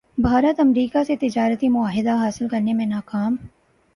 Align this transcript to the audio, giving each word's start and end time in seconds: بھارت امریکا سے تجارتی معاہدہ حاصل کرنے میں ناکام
بھارت 0.17 0.59
امریکا 0.59 1.03
سے 1.03 1.15
تجارتی 1.15 1.69
معاہدہ 1.69 2.15
حاصل 2.15 2.47
کرنے 2.47 2.73
میں 2.73 2.85
ناکام 2.85 3.35